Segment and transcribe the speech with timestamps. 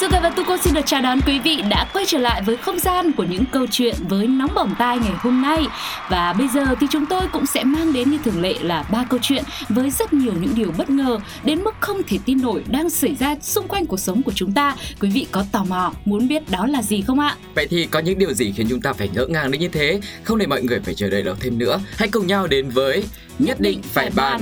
[0.00, 2.78] Sugar và Tuko xin được chào đón quý vị đã quay trở lại với không
[2.78, 5.66] gian của những câu chuyện với nóng bỏng tai ngày hôm nay.
[6.08, 9.04] Và bây giờ thì chúng tôi cũng sẽ mang đến như thường lệ là ba
[9.10, 12.64] câu chuyện với rất nhiều những điều bất ngờ đến mức không thể tin nổi
[12.70, 14.74] đang xảy ra xung quanh cuộc sống của chúng ta.
[15.00, 17.36] Quý vị có tò mò muốn biết đó là gì không ạ?
[17.54, 20.00] Vậy thì có những điều gì khiến chúng ta phải ngỡ ngàng đến như thế?
[20.22, 21.80] Không để mọi người phải chờ đợi lâu thêm nữa.
[21.96, 23.04] Hãy cùng nhau đến với
[23.38, 24.40] Nhất định phải bàn.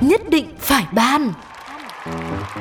[0.00, 1.32] Nhất định phải ban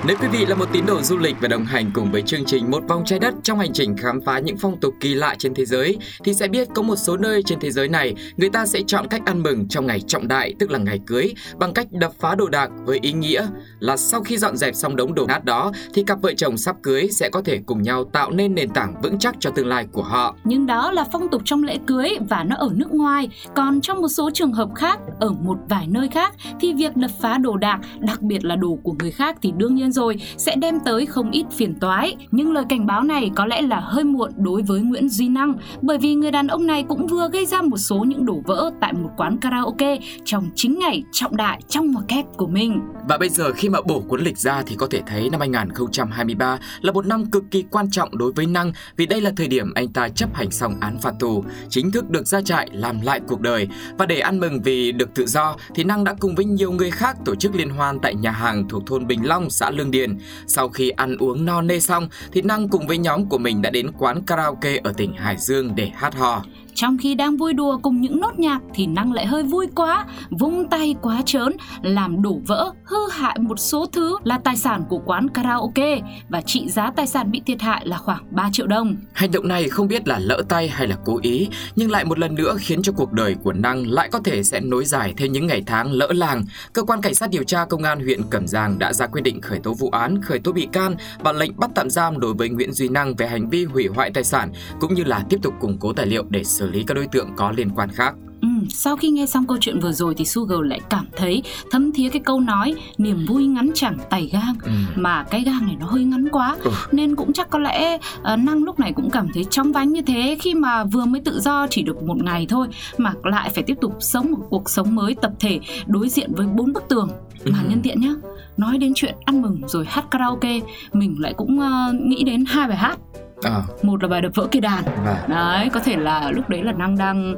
[0.08, 2.46] nếu quý vị là một tín đồ du lịch và đồng hành cùng với chương
[2.46, 5.36] trình Một vòng trái đất trong hành trình khám phá những phong tục kỳ lạ
[5.40, 8.50] trên thế giới thì sẽ biết có một số nơi trên thế giới này người
[8.50, 11.74] ta sẽ chọn cách ăn mừng trong ngày trọng đại tức là ngày cưới bằng
[11.74, 13.48] cách đập phá đồ đạc với ý nghĩa
[13.80, 16.76] là sau khi dọn dẹp xong đống đổ nát đó thì cặp vợ chồng sắp
[16.84, 19.88] cưới sẽ có thể cùng nhau tạo nên nền tảng vững chắc cho tương lai
[19.92, 20.36] của họ.
[20.44, 23.30] Nhưng đó là phong tục trong lễ cưới và nó ở nước ngoài.
[23.56, 27.12] Còn trong một số trường hợp khác, ở một vài nơi khác thì việc đập
[27.22, 30.56] phá đồ đạc, đặc biệt là đồ của người khác thì đương nhiên rồi sẽ
[30.56, 32.16] đem tới không ít phiền toái.
[32.32, 35.54] Nhưng lời cảnh báo này có lẽ là hơi muộn đối với Nguyễn Duy Năng
[35.82, 38.72] bởi vì người đàn ông này cũng vừa gây ra một số những đổ vỡ
[38.82, 42.82] tại một quán karaoke trong chính ngày trọng đại trong ngoặc kép của mình.
[43.10, 46.60] Và bây giờ khi mà bổ cuốn lịch ra thì có thể thấy năm 2023
[46.82, 49.74] là một năm cực kỳ quan trọng đối với Năng vì đây là thời điểm
[49.74, 53.20] anh ta chấp hành xong án phạt tù, chính thức được ra trại làm lại
[53.28, 53.68] cuộc đời.
[53.98, 56.92] Và để ăn mừng vì được tự do thì Năng đã cùng với nhiều người
[56.92, 60.18] khác tổ chức liên hoan tại nhà hàng thuộc thôn Bình Long, xã Lương Điền.
[60.48, 63.70] Sau khi ăn uống no nê xong thì Năng cùng với nhóm của mình đã
[63.70, 66.46] đến quán karaoke ở tỉnh Hải Dương để hát hò.
[66.76, 70.06] Trong khi đang vui đùa cùng những nốt nhạc thì Năng lại hơi vui quá,
[70.30, 74.84] vung tay quá trớn, làm đổ vỡ, hư hại một số thứ là tài sản
[74.90, 76.00] của quán karaoke
[76.30, 78.96] và trị giá tài sản bị thiệt hại là khoảng 3 triệu đồng.
[79.14, 82.20] Hành động này không biết là lỡ tay hay là cố ý, nhưng lại một
[82.20, 85.32] lần nữa khiến cho cuộc đời của Năng lại có thể sẽ nối dài thêm
[85.32, 86.46] những ngày tháng lỡ làng.
[86.74, 89.42] Cơ quan cảnh sát điều tra công an huyện Cẩm Giang đã ra quyết định
[89.42, 92.50] khởi tố vụ án, khởi tố bị can và lệnh bắt tạm giam đối với
[92.50, 95.54] Nguyễn Duy Năng về hành vi hủy hoại tài sản cũng như là tiếp tục
[95.60, 98.16] củng cố tài liệu để xử lý các đối tượng có liên quan khác.
[98.42, 101.92] Ừ, sau khi nghe xong câu chuyện vừa rồi thì Sugar lại cảm thấy thấm
[101.92, 104.72] thía cái câu nói niềm vui ngắn chẳng tày gang Ừ.
[104.96, 106.72] mà cái gang này nó hơi ngắn quá Ừ.
[106.92, 110.02] nên cũng chắc có lẽ ờ, năng lúc này cũng cảm thấy chóng vánh như
[110.02, 113.64] thế khi mà vừa mới tự do chỉ được một ngày thôi mà lại phải
[113.64, 117.10] tiếp tục sống một cuộc sống mới tập thể đối diện với bốn bức tường
[117.46, 117.70] mà Ừ.
[117.70, 118.14] nhân tiện nhá
[118.58, 120.60] nói đến chuyện ăn mừng rồi hát karaoke
[120.94, 122.98] mình lại cũng ờ, nghĩ đến hai bài hát
[123.44, 126.64] À, một là bài đập vỡ cây đàn và đấy có thể là lúc đấy
[126.64, 127.36] là năng đang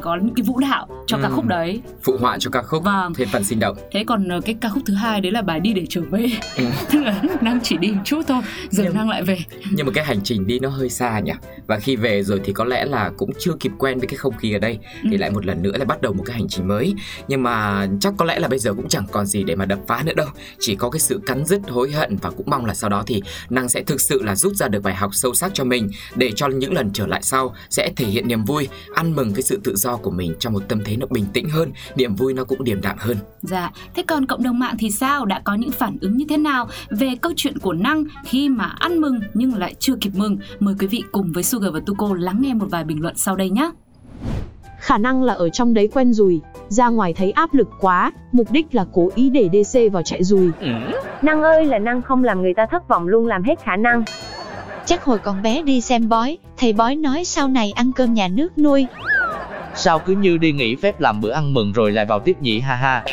[0.00, 1.32] có những cái vũ đạo cho ca Ừ.
[1.34, 3.14] khúc đấy phụ họa cho ca khúc Vâng.
[3.14, 3.76] thêm phần sinh động.
[3.92, 6.26] thế còn ờ, cái ca khúc thứ hai đấy là bài đi để trở về
[6.56, 6.64] Ừ.
[6.92, 9.38] tức là năng chỉ đi một chút thôi giờ Nhưng- năng lại về
[9.70, 11.32] Nhưng mà cái hành trình đi nó hơi xa nhỉ.
[11.66, 14.36] Và khi về rồi thì có lẽ là cũng chưa kịp quen với cái không
[14.36, 15.16] khí ở đây thì Ừ.
[15.16, 16.94] lại một lần nữa lại bắt đầu một cái hành trình mới.
[17.28, 19.78] Nhưng mà chắc có lẽ là bây giờ cũng chẳng còn gì để mà đập
[19.88, 20.26] phá nữa đâu.
[20.60, 23.22] Chỉ có cái sự cắn rứt hối hận và cũng mong là sau đó thì
[23.50, 26.30] Năng sẽ thực sự là rút ra được bài học sâu sắc cho mình để
[26.36, 29.60] cho những lần trở lại sau sẽ thể hiện niềm vui, ăn mừng cái sự
[29.64, 32.44] tự do của mình trong một tâm thế nó bình tĩnh hơn, niềm vui nó
[32.44, 33.16] cũng điềm đạm hơn.
[33.42, 36.36] dạ thế còn cộng đồng mạng thì sao đã có những phản ứng như thế
[36.36, 40.38] nào về câu chuyện của năng khi mà ăn mừng nhưng lại chưa kịp mừng
[40.60, 43.36] mời quý vị cùng với Sugar và Tuko lắng nghe một vài bình luận sau
[43.36, 43.70] đây nhé
[44.82, 48.50] Khả năng là ở trong đấy quen rùi, ra ngoài thấy áp lực quá, mục
[48.50, 50.50] đích là cố ý để DC vào chạy rùi.
[51.22, 54.04] Năng ơi là năng không làm người ta thất vọng luôn làm hết khả năng.
[54.86, 58.28] Chắc hồi còn bé đi xem bói, thầy bói nói sau này ăn cơm nhà
[58.28, 58.86] nước nuôi.
[59.74, 62.60] Sao cứ như đi nghỉ phép làm bữa ăn mừng rồi lại vào tiếp nhỉ
[62.60, 63.04] ha ha.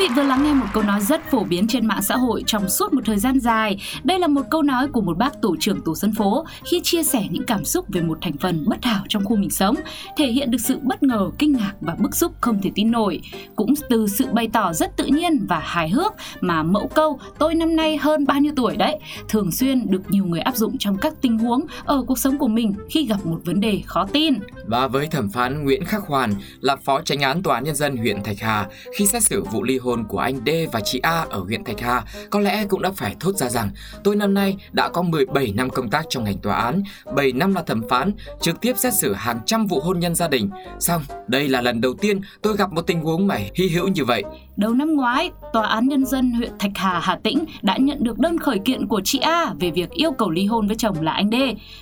[0.00, 2.68] Vị vừa lắng nghe một câu nói rất phổ biến trên mạng xã hội trong
[2.68, 3.80] suốt một thời gian dài.
[4.04, 7.02] Đây là một câu nói của một bác tổ trưởng tổ dân phố khi chia
[7.02, 9.74] sẻ những cảm xúc về một thành phần bất hảo trong khu mình sống,
[10.16, 13.20] thể hiện được sự bất ngờ, kinh ngạc và bức xúc không thể tin nổi.
[13.56, 17.54] Cũng từ sự bày tỏ rất tự nhiên và hài hước mà mẫu câu tôi
[17.54, 18.98] năm nay hơn bao nhiêu tuổi đấy
[19.28, 22.48] thường xuyên được nhiều người áp dụng trong các tình huống ở cuộc sống của
[22.48, 24.34] mình khi gặp một vấn đề khó tin.
[24.66, 27.96] Và với thẩm phán Nguyễn Khắc Hoàn là phó tránh án tòa án nhân dân
[27.96, 28.66] huyện Thạch Hà
[28.96, 31.80] khi xét xử vụ ly hôn của anh D và chị A ở huyện Thạch
[31.80, 33.70] Hà, có lẽ cũng đã phải thốt ra rằng
[34.04, 36.82] tôi năm nay đã có 17 năm công tác trong ngành tòa án,
[37.14, 40.28] 7 năm là thẩm phán, trực tiếp xét xử hàng trăm vụ hôn nhân gia
[40.28, 40.50] đình.
[40.80, 44.04] Xong, đây là lần đầu tiên tôi gặp một tình huống mà hy hữu như
[44.04, 44.22] vậy.
[44.56, 48.18] Đầu năm ngoái, Tòa án Nhân dân huyện Thạch Hà, Hà Tĩnh đã nhận được
[48.18, 51.12] đơn khởi kiện của chị A về việc yêu cầu ly hôn với chồng là
[51.12, 51.34] anh D.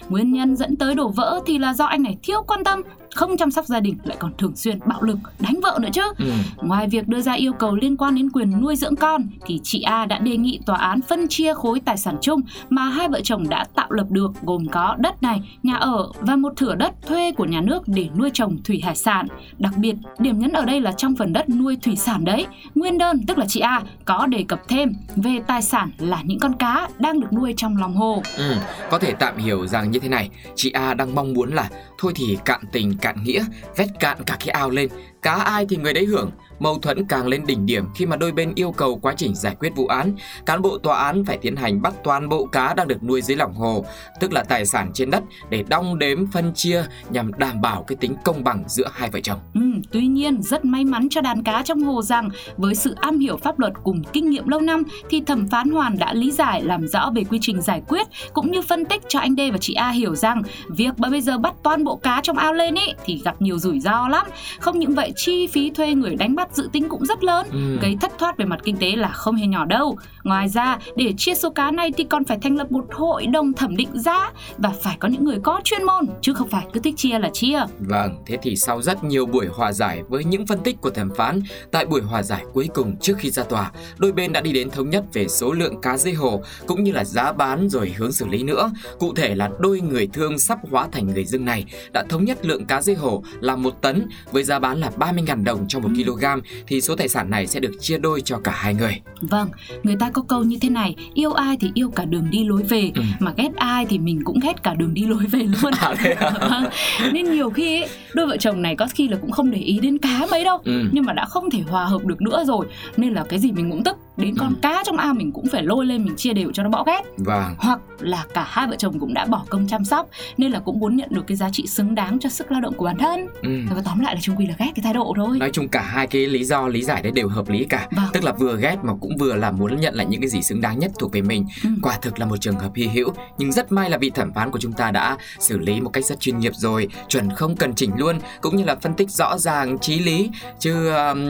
[0.09, 2.83] Nguyên nhân dẫn tới đổ vỡ thì là do anh này thiếu quan tâm,
[3.15, 6.03] không chăm sóc gia đình lại còn thường xuyên bạo lực, đánh vợ nữa chứ.
[6.19, 6.31] Ừ.
[6.57, 9.83] Ngoài việc đưa ra yêu cầu liên quan đến quyền nuôi dưỡng con thì chị
[9.83, 13.21] A đã đề nghị tòa án phân chia khối tài sản chung mà hai vợ
[13.25, 16.93] chồng đã tạo lập được gồm có đất này, nhà ở và một thửa đất
[17.07, 19.27] thuê của nhà nước để nuôi trồng thủy hải sản.
[19.59, 22.99] Đặc biệt, điểm nhấn ở đây là trong phần đất nuôi thủy sản đấy, nguyên
[22.99, 26.55] đơn tức là chị A có đề cập thêm về tài sản là những con
[26.59, 28.23] cá đang được nuôi trong lòng hồ.
[28.37, 28.55] Ừ,
[28.91, 32.13] có thể tạm hiểu rằng như thế này, chị A đang mong muốn là thôi
[32.15, 33.45] thì cạn tình cạn nghĩa,
[33.77, 34.89] vét cạn cả cái ao lên,
[35.23, 36.31] cá ai thì người đấy hưởng.
[36.59, 39.57] Mâu thuẫn càng lên đỉnh điểm khi mà đôi bên yêu cầu quá trình giải
[39.61, 40.15] quyết vụ án,
[40.47, 43.37] cán bộ tòa án phải tiến hành bắt toàn bộ cá đang được nuôi dưới
[43.37, 43.85] lòng hồ,
[44.21, 47.97] tức là tài sản trên đất để đong đếm phân chia nhằm đảm bảo cái
[47.97, 49.39] tính công bằng giữa hai vợ chồng.
[49.55, 49.61] Ừ,
[49.93, 53.37] tuy nhiên rất may mắn cho đàn cá trong hồ rằng với sự am hiểu
[53.37, 56.89] pháp luật cùng kinh nghiệm lâu năm thì thẩm phán Hoàn đã lý giải làm
[56.89, 59.75] rõ về quy trình giải quyết cũng như phân tích cho anh D và chị
[59.75, 63.23] A hiểu rằng việc bây giờ bắt toàn bộ cá trong ao lên ấy thì
[63.25, 64.27] gặp nhiều rủi ro lắm.
[64.61, 67.79] Không những vậy chi phí thuê người đánh bắt dự tính cũng rất lớn, Ừ.
[67.83, 69.97] gây thất thoát về mặt kinh tế là không hề nhỏ đâu.
[70.25, 73.53] Ngoài ra, để chia số cá này thì còn phải thành lập một hội đồng
[73.53, 76.81] thẩm định giá và phải có những người có chuyên môn chứ không phải cứ
[76.81, 77.61] thích chia là chia.
[77.79, 81.11] Vâng, thế thì sau rất nhiều buổi hòa giải với những phân tích của thẩm
[81.17, 81.41] phán,
[81.73, 84.71] tại buổi hòa giải cuối cùng trước khi ra tòa, đôi bên đã đi đến
[84.71, 88.13] thống nhất về số lượng cá dây hồ cũng như là giá bán rồi hướng
[88.13, 88.71] xử lý nữa.
[88.99, 92.47] Cụ thể là đôi người thương sắp hóa thành người dưng này đã thống nhất
[92.47, 95.89] lượng cá dây hồ là một tấn với giá bán là 30.000 đồng cho một
[95.97, 96.25] kg
[96.67, 99.01] thì số tài sản này sẽ được chia đôi cho cả hai người.
[99.21, 99.49] Vâng,
[99.83, 102.63] người ta có câu như thế này, yêu ai thì yêu cả đường đi lối
[102.63, 103.03] về, Ừ.
[103.21, 105.73] mà ghét ai thì mình cũng ghét cả đường đi lối về luôn.
[105.79, 106.31] À, à?
[106.51, 106.65] Vâng,
[107.13, 109.79] Nên nhiều khi ấy, đôi vợ chồng này có khi là cũng không để ý
[109.83, 110.85] đến cá mấy đâu, Ừ.
[110.93, 113.71] nhưng mà đã không thể hòa hợp được nữa rồi, nên là cái gì mình
[113.71, 114.55] cũng tức, đến con Ừ.
[114.63, 117.03] cá trong ao mình cũng phải lôi lên mình chia đều cho nó bỏ ghét.
[117.17, 117.55] Vâng.
[117.59, 120.79] Hoặc là cả hai vợ chồng cũng đã bỏ công chăm sóc nên là cũng
[120.81, 123.27] muốn nhận được cái giá trị xứng đáng cho sức lao động của bản thân.
[123.43, 123.51] Ừ.
[123.75, 125.39] Và tóm lại là chung quy là ghét cái thái độ thôi.
[125.39, 128.05] Nói chung cả hai cái lý do lý giải đấy đều hợp lý cả Vâng.
[128.13, 130.61] Tức là vừa ghét mà cũng vừa là muốn nhận lại những cái gì xứng
[130.61, 131.71] đáng nhất thuộc về mình Ừ.
[131.83, 134.51] Quả thực là một trường hợp hy hữu Nhưng rất may là vị thẩm phán
[134.51, 137.75] của chúng ta đã xử lý một cách rất chuyên nghiệp rồi Chuẩn không cần
[137.75, 141.27] chỉnh luôn Cũng như là phân tích rõ ràng, trí lý Chứ um,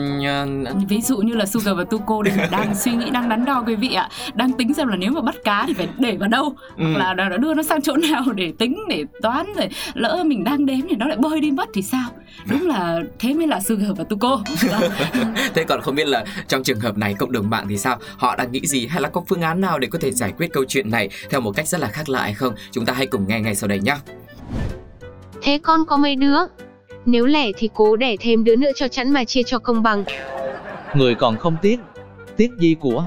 [0.79, 3.75] uh, Ví dụ như là Sugar và Tuko đang suy nghĩ, đang đắn đo quý
[3.75, 6.55] vị ạ Đang tính xem là nếu mà bắt cá thì phải để vào đâu
[6.77, 6.85] Ừ.
[6.93, 10.65] Hoặc là đưa nó sang chỗ nào để tính, để toán rồi Lỡ mình đang
[10.65, 12.09] đếm thì nó lại bơi đi mất thì sao
[12.49, 14.91] Đúng là thế mới là Sugar và Tuko Vâng.
[15.53, 17.97] Thế còn không biết là trong trường hợp này cộng đồng mạng thì sao?
[18.17, 20.53] Họ đang nghĩ gì hay là có phương án nào để có thể giải quyết
[20.53, 22.53] câu chuyện này theo một cách rất là khác lạ hay không?
[22.71, 23.95] Chúng ta hãy cùng nghe ngay sau đây nhé.
[25.41, 26.37] Thế con có mấy đứa?
[27.05, 30.03] Nếu lẻ thì cố đẻ thêm đứa nữa cho chẵn mà chia cho công bằng.
[30.93, 31.79] Người còn không tiếc.
[32.39, 33.05] Tiếc gì của?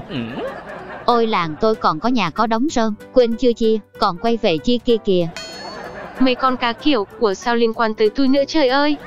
[1.05, 4.57] Ôi làng tôi còn có nhà có đống rơm, quên chưa chia, còn quay về
[4.57, 5.27] chia kia kìa.
[6.19, 8.97] Mấy con cá kiểu của sao liên quan tới tôi nữa trời ơi.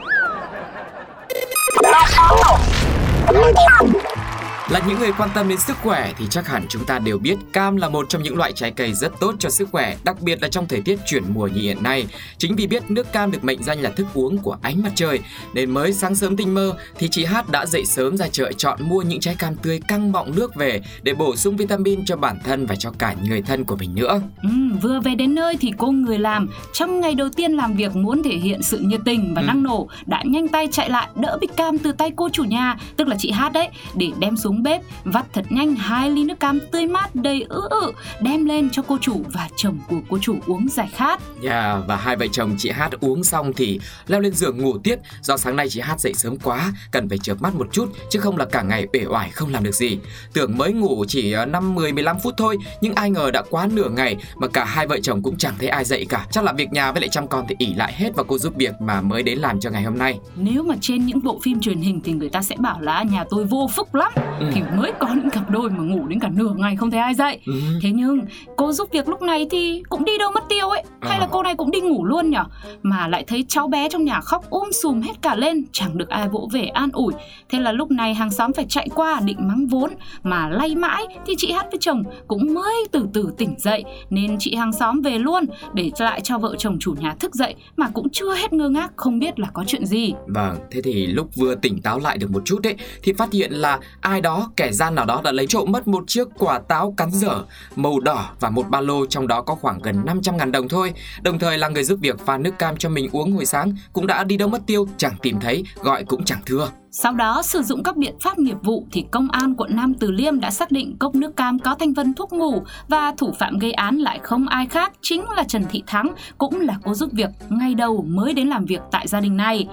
[4.70, 7.36] Là những người quan tâm đến sức khỏe thì chắc hẳn chúng ta đều biết
[7.52, 10.42] cam là một trong những loại trái cây rất tốt cho sức khỏe, đặc biệt
[10.42, 12.06] là trong thời tiết chuyển mùa như hiện nay.
[12.38, 15.20] Chính vì biết nước cam được mệnh danh là thức uống của ánh mặt trời,
[15.54, 18.78] nên mới sáng sớm tinh mơ thì chị Hát đã dậy sớm ra chợ chọn
[18.82, 22.38] mua những trái cam tươi căng bọng nước về để bổ sung vitamin cho bản
[22.44, 24.20] thân và cho cả người thân của mình nữa.
[24.42, 24.48] Ừ,
[24.82, 28.22] vừa về đến nơi thì cô người làm trong ngày đầu tiên làm việc muốn
[28.22, 29.46] thể hiện sự nhiệt tình và Ừ.
[29.46, 32.76] năng nổ đã nhanh tay chạy lại đỡ bịch cam từ tay cô chủ nhà
[32.96, 36.40] tức là chị Hát đấy để đem xuống bếp vắt thật nhanh hai ly nước
[36.40, 40.18] cam tươi mát đầy ứ ự đem lên cho cô chủ và chồng của cô
[40.20, 44.20] chủ uống giải khát Yeah, và hai vợ chồng chị Hát uống xong thì leo
[44.20, 47.42] lên giường ngủ tiếp do sáng nay chị Hát dậy sớm quá, cần phải chợp
[47.42, 49.98] mắt một chút chứ không là cả ngày uể oải không làm được gì.
[50.32, 53.68] Tưởng mới ngủ chỉ ờ, 5 10 15 phút thôi, nhưng ai ngờ đã quá
[53.72, 56.26] nửa ngày mà cả hai vợ chồng cũng chẳng thấy ai dậy cả.
[56.30, 58.54] Chắc là việc nhà với lại chăm con thì ỉ lại hết vào cô giúp
[58.56, 60.18] việc mà mới đến làm cho ngày hôm nay.
[60.36, 63.24] nếu mà trên những bộ phim truyền hình thì người ta sẽ bảo là nhà
[63.30, 64.45] tôi vô phúc lắm Ừ.
[64.52, 67.14] thì mới có những cặp đôi mà ngủ đến cả nửa ngày không thấy ai
[67.14, 67.40] dậy.
[67.46, 67.52] Ừ.
[67.82, 68.20] Thế nhưng
[68.56, 70.82] cô giúp việc lúc này thì cũng đi đâu mất tiêu ấy.
[71.00, 71.20] Hay Ờ.
[71.20, 72.44] là cô này cũng đi ngủ luôn nhở?
[72.82, 76.08] Mà lại thấy cháu bé trong nhà khóc ôm sùm hết cả lên Chẳng được
[76.08, 77.12] ai vỗ về an ủi.
[77.48, 79.90] Thế là lúc này hàng xóm phải chạy qua định mắng vốn
[80.22, 83.84] Mà lay mãi thì chị Hát với chồng cũng mới từ từ tỉnh dậy.
[84.10, 87.54] Nên chị hàng xóm về luôn Để lại cho vợ chồng chủ nhà thức dậy
[87.76, 90.12] Mà cũng chưa hết ngơ ngác không biết là có chuyện gì.
[90.26, 93.52] Vâng, thế thì lúc vừa tỉnh táo lại được một chút đấy thì phát hiện
[93.52, 96.94] là ai đó, kẻ gian nào đó đã lấy trộm mất một chiếc quả táo
[96.96, 97.44] cắn dở
[97.76, 100.92] màu đỏ và một ba lô trong đó có khoảng gần 500 ngàn đồng thôi.
[101.22, 104.06] Đồng thời là người giúp việc pha nước cam cho mình uống hồi sáng cũng
[104.06, 106.68] đã đi đâu mất tiêu, chẳng tìm thấy, gọi cũng chẳng thưa.
[106.98, 110.10] Sau đó sử dụng các biện pháp nghiệp vụ thì công an quận Nam Từ
[110.10, 113.58] Liêm đã xác định cốc nước cam có thành phần thuốc ngủ và thủ phạm
[113.58, 117.12] gây án lại không ai khác chính là Trần Thị Thắng cũng là cô giúp
[117.12, 119.68] việc ngay đầu mới đến làm việc tại gia đình này.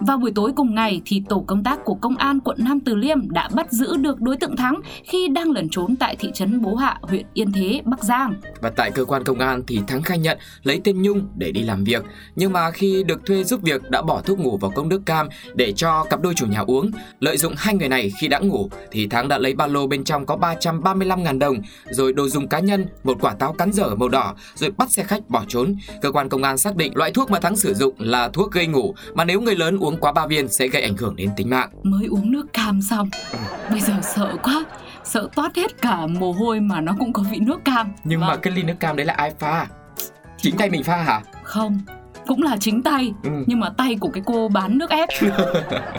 [0.00, 2.94] Vào buổi tối cùng ngày thì tổ công tác của công an quận Nam Từ
[2.94, 6.62] Liêm đã bắt giữ được đối tượng Thắng khi đang lẩn trốn tại thị trấn
[6.62, 8.34] Bố Hạ, huyện Yên Thế, Bắc Giang.
[8.60, 11.62] Và tại cơ quan công an thì Thắng khai nhận lấy tên Nhung để đi
[11.62, 12.04] làm việc,
[12.36, 15.28] nhưng mà khi được thuê giúp việc đã bỏ thuốc ngủ vào cốc nước cam
[15.54, 16.90] để cho cặp đôi chủ nhà uống.
[17.20, 20.04] Lợi dụng hai người này khi đã ngủ thì Thắng đã lấy ba lô bên
[20.04, 21.56] trong có 335.000 đồng,
[21.90, 25.02] rồi đồ dùng cá nhân, một quả táo cắn dở màu đỏ, rồi bắt xe
[25.02, 25.76] khách bỏ trốn.
[26.02, 28.66] Cơ quan công an xác định loại thuốc mà Thắng sử dụng là thuốc gây
[28.66, 31.50] ngủ mà nếu người lớn uống quá 3 viên sẽ gây ảnh hưởng đến tính
[31.50, 31.70] mạng.
[31.82, 33.08] Mới uống nước cam xong,
[33.70, 34.64] bây giờ sợ quá,
[35.04, 37.92] sợ toát hết cả mồ hôi mà nó cũng có vị nước cam.
[38.04, 38.40] Nhưng mà Vâng.
[38.42, 39.66] cái ly nước cam đấy là ai pha?
[40.42, 41.20] Chính tay mình pha hả?
[41.42, 41.80] không,
[42.28, 43.30] cũng là chính tay, Ừ.
[43.46, 45.08] nhưng mà tay của cái cô bán nước ép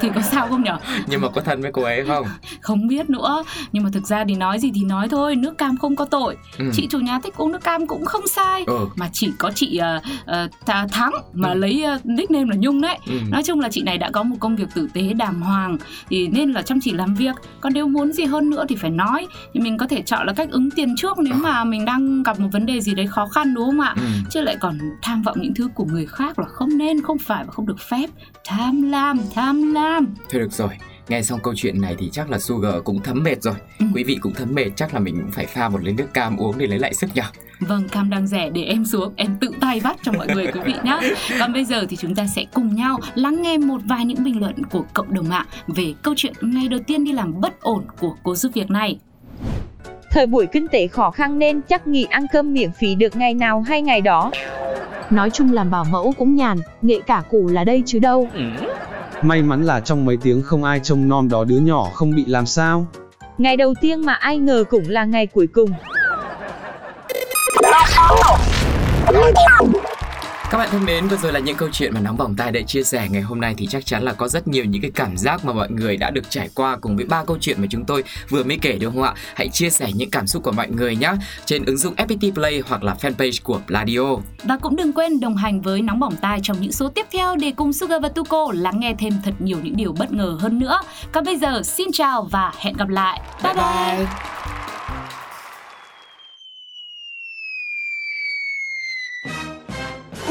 [0.02, 0.78] thì có sao không nhở?
[1.08, 2.26] Nhưng mà có thân với cô ấy không?
[2.62, 5.78] Không biết nữa, nhưng mà thực ra thì nói gì thì nói thôi, nước cam
[5.78, 6.38] không có tội.
[6.58, 6.66] Ừ.
[6.74, 8.64] Chị chủ nhà thích uống nước cam cũng không sai.
[8.68, 8.88] Ừ.
[8.96, 11.54] Mà chỉ có chị uh, uh, Thắng mà Ừ.
[11.58, 12.98] lấy uh, nickname là Nhung đấy.
[13.08, 13.14] Ừ.
[13.32, 15.78] Nói chung là chị này đã có một công việc tử tế đàng hoàng
[16.10, 17.36] thì nên là chăm chỉ làm việc.
[17.62, 19.28] Còn nếu muốn gì hơn nữa thì phải nói.
[19.54, 22.40] Thì mình có thể chọn là cách ứng tiền trước nếu mà mình đang gặp
[22.40, 23.94] một vấn đề gì đấy khó khăn đúng không ạ?
[23.96, 24.02] Ừ.
[24.32, 27.44] Chứ lại còn tham vọng những thứ của người khác là không nên, không phải
[27.44, 28.10] và không được phép.
[28.46, 30.08] Tham lam, tham lam.
[30.30, 30.70] Thôi được rồi,
[31.10, 33.56] nghe xong câu chuyện này thì chắc là Sugar cũng thấm mệt rồi.
[33.80, 33.86] Ừ.
[33.96, 36.38] Quý vị cũng thấm mệt, chắc là mình cũng phải pha một ly nước cam
[36.38, 37.22] uống để lấy lại sức nhỉ.
[37.60, 40.60] Vâng, cam đang rẻ để em xuống, em tự tay vắt cho mọi người quý
[40.66, 41.00] vị nhé.
[41.40, 44.40] Còn bây giờ thì chúng ta sẽ cùng nhau lắng nghe một vài những bình
[44.40, 47.84] luận của cộng đồng mạng về câu chuyện ngày đầu tiên đi làm bất ổn
[48.00, 49.00] của cô giúp việc này.
[50.12, 53.34] Thời buổi kinh tế khó khăn nên chắc nghỉ ăn cơm miễn phí được ngày
[53.34, 54.32] nào hay ngày đó.
[55.10, 58.28] Nói chung làm bảo mẫu cũng nhàn, nghệ cả củ là đây chứ đâu.
[59.22, 62.26] May mắn là trong mấy tiếng không ai trông nom đó đứa nhỏ không bị
[62.26, 62.88] làm sao.
[63.38, 65.70] Ngày đầu tiên mà ai ngờ cũng là ngày cuối cùng.
[70.52, 72.62] Các bạn thân mến, vừa rồi là những câu chuyện mà Nóng Bỏng Tai đã
[72.62, 75.18] chia sẻ ngày hôm nay thì chắc chắn là có rất nhiều những cái cảm
[75.18, 77.86] giác mà mọi người đã được trải qua cùng với ba câu chuyện mà chúng
[77.86, 79.14] tôi vừa mới kể đúng không ạ?
[79.36, 81.12] Hãy chia sẻ những cảm xúc của mọi người nhé
[81.46, 84.16] trên ứng dụng FPT Play hoặc là fanpage của Pladio.
[84.44, 87.36] Và cũng đừng quên đồng hành với Nóng Bỏng Tai trong những số tiếp theo
[87.36, 90.60] để cùng Sugar và Tuko lắng nghe thêm thật nhiều những điều bất ngờ hơn
[90.60, 90.82] nữa.
[91.12, 93.22] Còn bây giờ, xin chào và hẹn gặp lại.
[93.44, 93.98] Bye bye!
[93.98, 94.08] Ôi